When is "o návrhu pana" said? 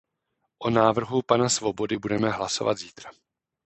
0.59-1.49